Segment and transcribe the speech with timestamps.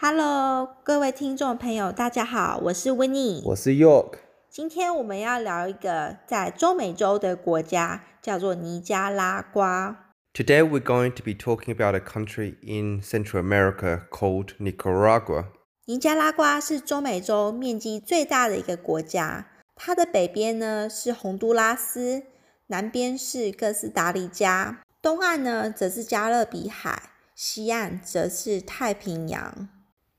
[0.00, 4.18] Hello，各位听众朋友，大家好，我是 Winnie，我是 York。
[4.48, 10.12] 今天我们要聊一个在中美洲的国家，叫做尼加拉瓜。
[10.32, 15.46] Today we're going to be talking about a country in Central America called Nicaragua.
[15.86, 22.22] 尼加拉瓜是中美洲面积最大的一个国家，它的北边呢是洪都拉斯，
[22.68, 29.68] 南边是哥斯达黎加，东岸呢则是加勒比海，西岸则是太平洋。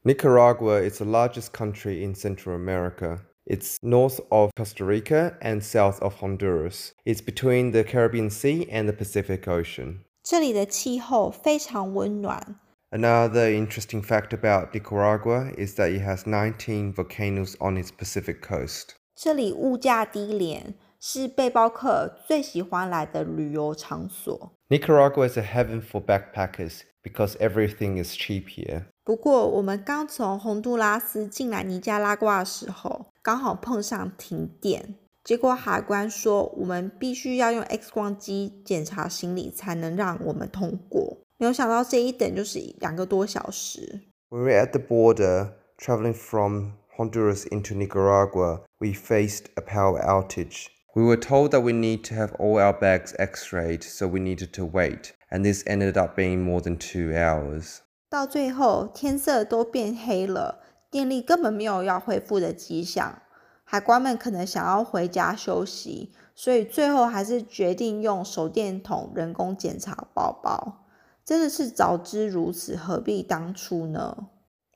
[0.05, 3.21] Nicaragua is the largest country in Central America.
[3.47, 6.93] It's north of Costa Rica and south of Honduras.
[7.05, 10.01] It's between the Caribbean Sea and the Pacific Ocean.
[10.23, 12.61] 这里的气候非常温暖。
[12.91, 18.95] Another interesting fact about Nicaragua is that it has 19 volcanoes on its Pacific coast.
[19.17, 24.53] 这里物价低廉，是背包客最喜欢来的旅游场所。
[24.69, 28.87] Nicaragua is a heaven for backpackers because everything is cheap here.
[29.10, 34.94] 不过，我们刚从洪都拉斯进来尼加拉瓜的时候，刚好碰上停电，
[35.24, 41.18] 结果海关说我们必须要用 X 光机检查行李才能让我们通过。
[41.40, 44.02] 没有想到这一等就是两个多小时。
[44.30, 50.68] We were at the border traveling from Honduras into Nicaragua, we faced a power outage.
[50.94, 54.52] We were told that we need to have all our bags x-rayed, so we needed
[54.54, 57.82] to wait, and this ended up being more than two hours.
[58.10, 63.22] 到最后天色都变黑了，电力根本没有要恢复的迹象。
[63.64, 70.88] 海关们可能想要回家休息，所以最后还是决定用手电筒人工检查包包。
[71.24, 74.30] 真的是早知如此，何必当初呢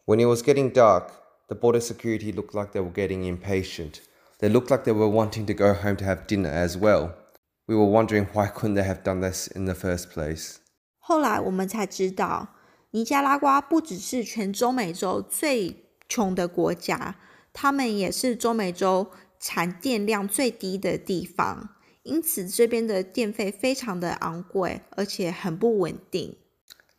[0.06, 1.08] ？When it was getting dark,
[1.48, 3.94] the border security looked like they were getting impatient.
[4.38, 7.14] They looked like they were wanting to go home to have dinner as well.
[7.66, 10.58] We were wondering why couldn't they have done this in the first place.
[11.00, 12.50] 后来我们才知道。
[12.92, 17.17] 尼加拉瓜不只是全中美洲最穷的国家，
[17.52, 26.36] 他们也是中美洲产电量最低的地方，因此这边的电费非常的昂贵，而且很不稳定。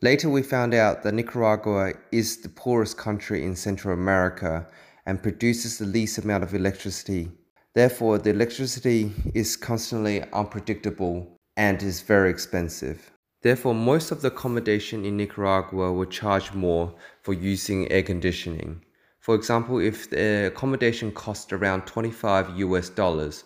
[0.01, 4.67] Later, we found out that Nicaragua is the poorest country in Central America
[5.05, 7.31] and produces the least amount of electricity.
[7.73, 13.11] Therefore, the electricity is constantly unpredictable and is very expensive.
[13.43, 18.81] Therefore, most of the accommodation in Nicaragua will charge more for using air conditioning.
[19.19, 23.43] For example, if the accommodation costs around 25 US dollars,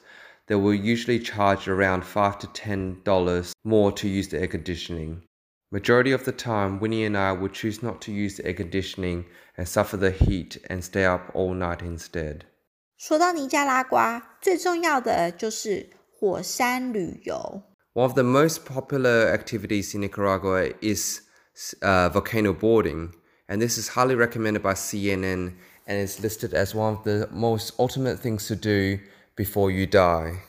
[0.47, 5.21] they will usually charge around 5 to 10 dollars more to use the air conditioning.
[5.71, 9.25] Majority of the time, Winnie and I will choose not to use the air conditioning
[9.57, 12.41] and suffer the heat and stay up all night instead.
[12.97, 17.63] 说到尼加拉瓜，最重要的就是火山旅游。
[17.97, 21.21] one of the most popular activities in Nicaragua is
[21.81, 23.13] uh, volcano boarding,
[23.47, 25.53] and this is highly recommended by CNN
[25.85, 28.99] and is listed as one of the most ultimate things to do
[29.35, 30.39] before you die.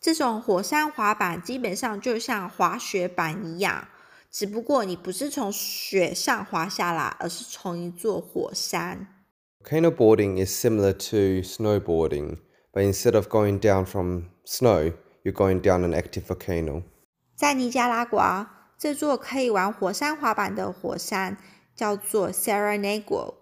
[0.00, 3.88] 这种火山滑板基本上就像滑雪板一样，
[4.30, 9.06] 只不过你不是从雪上滑下来，而是从一座火山。
[9.62, 12.38] Volcano boarding is similar to snowboarding,
[12.72, 16.82] but instead of going down from snow, you're going down an active volcano.
[17.37, 21.37] 在尼加拉瓜，这座可以玩火山滑板的火山
[21.75, 23.35] 叫做 Sierra Negro，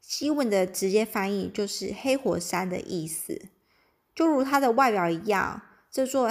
[0.00, 3.48] 西文的直接翻译就是黑火山的意思。
[4.14, 6.30] 就如它的外表一样，这座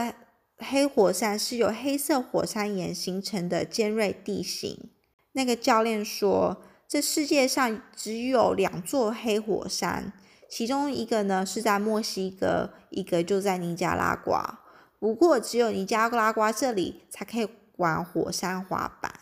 [0.60, 4.90] 黑火山是由黑色火山岩形成的尖锐地形。
[5.34, 10.14] 那个教练说，这世界上只有两座黑火山，
[10.50, 14.62] 其中一个呢是在墨西哥，一个就在尼加拉瓜。
[14.99, 19.13] 不过，只有尼加拉瓜这里才可以玩火山滑板。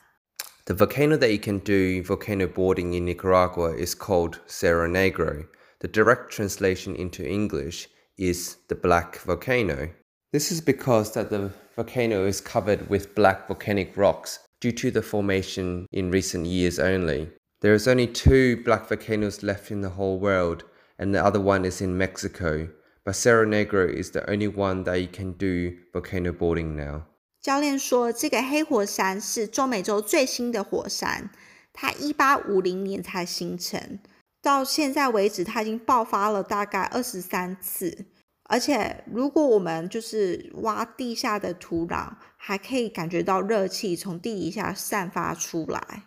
[0.64, 5.46] The volcano that you can do volcano boarding in Nicaragua is called Cerro Negro.
[5.80, 9.88] The direct translation into English is the black volcano.
[10.30, 15.02] This is because that the volcano is covered with black volcanic rocks due to the
[15.02, 17.32] formation in recent years only.
[17.60, 20.62] There is only two black volcanoes left in the whole world,
[20.98, 22.68] and the other one is in Mexico.
[23.06, 27.02] But Cerro Negro is the only one that you can do volcano boarding now.
[27.40, 31.30] 教练说，这个黑火山是中美洲最新的火山，
[31.72, 33.98] 它一八五零年才形成，
[34.40, 38.06] 到现在为止，它已经爆发了大概二十三次。
[38.44, 46.04] 而且，如果我们就是挖地下的土壤，还可以感觉到热气从地底下散发出来。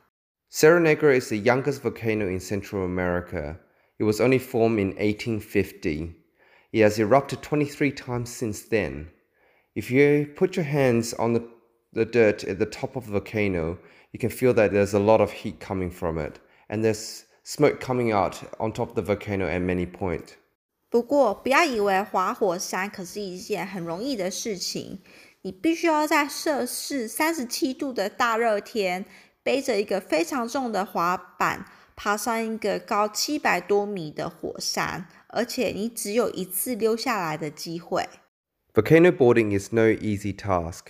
[0.51, 3.57] Cerro Negro is the youngest volcano in Central America.
[3.97, 6.18] It was only formed in 1850.
[6.71, 9.07] It has erupted 23 times since then.
[9.75, 11.43] If you put your hands on the,
[11.93, 13.77] the dirt at the top of the volcano,
[14.11, 16.39] you can feel that there's a lot of heat coming from it,
[16.69, 20.33] and there's smoke coming out on top of the volcano at many points.
[20.89, 25.01] 不过，不要以为滑火山可是一件很容易的事情。
[25.41, 29.05] 你必须要在摄氏三十七度的大热天，
[29.43, 31.65] 背着一个非常重的滑板，
[31.99, 38.07] 爬上一个高七百多米的火山，而且你只有一次溜下来的机会。
[38.73, 40.87] Volcano boarding is no easy task.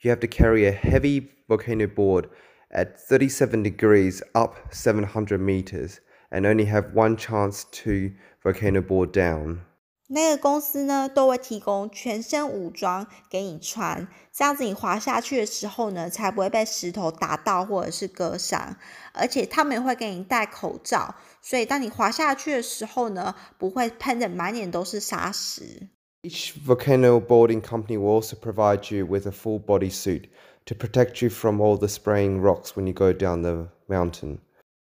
[0.00, 2.28] You have to carry a heavy volcano board
[2.70, 5.98] at 37 degrees up 700 meters
[6.30, 8.12] and only have one chance to
[8.42, 9.60] volcano board down.
[10.07, 18.75] 那个公司呢，都会提供全身武装给你穿，这样子你滑下去的时候呢，才不会被石头打到或者是割伤。
[19.13, 25.87] 而且他们也会给你戴口罩，所以当你滑下去的时候呢，不会喷的满脸都是沙石。
[26.23, 30.29] Each volcano boarding company will also provide you with a full body suit
[30.65, 34.39] to protect you from all the spraying rocks when you go down the mountain.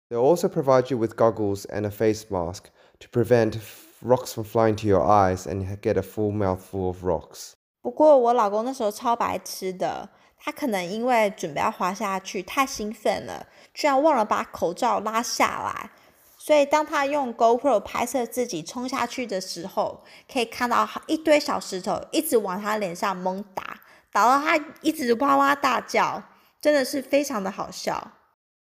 [0.10, 2.70] They'll also provide you with goggles and a face mask
[3.00, 3.58] to prevent
[4.03, 7.53] rocks from flying to your eyes and get a full mouthful of rocks.
[7.83, 10.09] 不过我老公那时候超白痴的，
[10.39, 15.91] 他可能因为准备要滑下去太兴奋了，居然忘了把口罩拉下来。
[16.39, 20.03] 所以当他用 GoPro 拍摄自己冲下去的时候，
[20.33, 23.79] 可以看到一堆小石头一直往他脸上猛打，
[24.11, 26.23] 打到他一直哇哇大叫，
[26.61, 28.13] 真的是非常的好笑。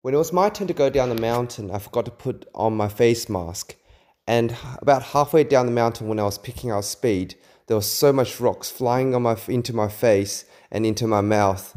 [0.03, 2.75] When it was my turn to go down the mountain, I forgot to put on
[2.77, 3.71] my face mask.
[4.27, 8.13] And about halfway down the mountain, when I was picking up speed, there was so
[8.13, 11.77] much rocks flying on my into my face and into my mouth.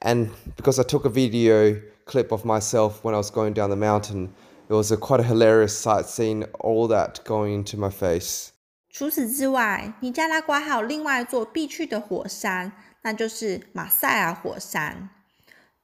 [0.00, 3.76] And because I took a video clip of myself when I was going down the
[3.76, 4.32] mountain,
[4.68, 8.52] it was a quite a hilarious sight seeing all that going into my face.
[8.88, 12.72] 除此之外，尼加拉瓜还有另外一座必去的火山，
[13.02, 15.10] 那就是马赛尔火山。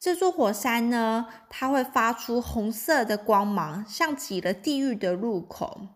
[0.00, 5.88] 这座火山呢，它会发出红色的光芒，像极了地狱的入口。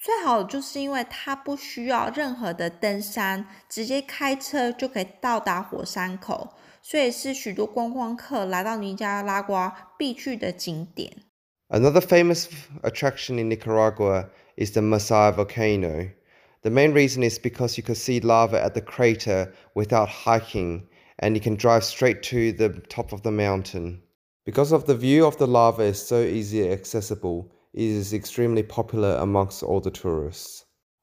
[0.00, 11.22] 最好就是因为它不需要任何的登山，直接开车就可以到达火山口，所以是许多观光客来到尼加拉瓜必去的景点。
[11.68, 12.48] Another famous
[12.82, 16.10] attraction in Nicaragua is the Masaya volcano.
[16.60, 20.82] The main reason is because you can see lava at the crater without hiking,
[21.18, 24.02] and you can drive straight to the top of the mountain.
[24.44, 29.17] Because of the view of the lava is so easily accessible, it is extremely popular
[29.17, 30.61] amongst all the tourists.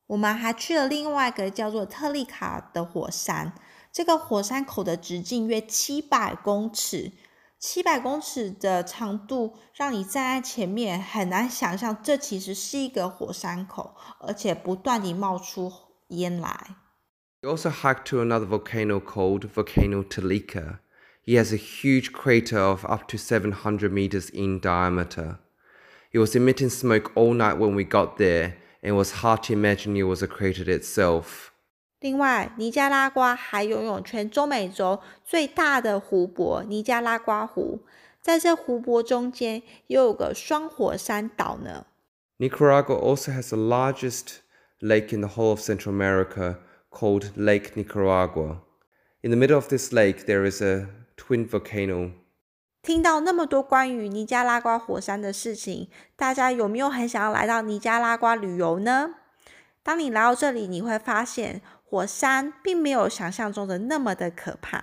[0.08, 3.52] 我们还去了另外一个叫做特利卡的火山，
[3.92, 7.12] 这个火山口的直径约七百公尺，
[7.58, 15.72] 七百公尺的长度让你站在前面很难想象，这其实是一个火山口，而且不断地冒出
[16.08, 16.76] 烟来。
[17.42, 20.78] We also hiked to another volcano called Volcano Telica.
[21.24, 25.38] It has a huge crater of up to 700 meters in diameter.
[26.15, 29.53] It was emitting smoke all night when we got there, and it was hard to
[29.53, 31.51] imagine it was a crater itself.
[32.01, 37.81] 另外，尼加拉瓜还拥有全中美洲最大的湖泊——尼加拉瓜湖。
[38.21, 41.85] 在这湖泊中间，又有个双火山岛呢。
[42.38, 44.41] Nicaragua also has the largest
[44.79, 46.57] lake in the whole of Central America,
[46.89, 48.62] called Lake Nicaragua.
[49.21, 52.11] In the middle of this lake, there is a twin volcano.
[52.85, 59.16] 听到那么多关于尼加拉瓜火山的事情，大家有没有很想要来到尼加拉瓜旅游呢？
[59.83, 61.61] 当你来到这里，你会发现。
[61.92, 64.81] 火山并没有想象中的那么的可怕。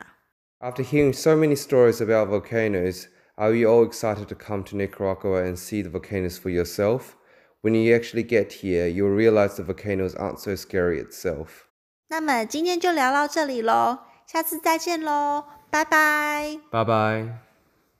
[0.60, 5.42] After hearing so many stories about volcanoes, are you all excited to come to Nicaragua
[5.42, 7.14] and see the volcanoes for yourself?
[7.62, 11.64] When you actually get here, you'll realize the volcanoes aren't so scary itself.
[12.08, 16.60] 那么今天就聊到这里喽，下次再见喽，拜拜。
[16.70, 17.41] 拜拜。